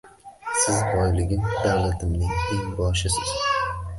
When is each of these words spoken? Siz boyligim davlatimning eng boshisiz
Siz 0.61 0.79
boyligim 0.93 1.43
davlatimning 1.65 2.33
eng 2.57 2.65
boshisiz 2.79 3.31